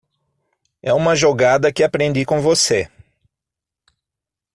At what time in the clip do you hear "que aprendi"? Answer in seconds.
1.71-2.25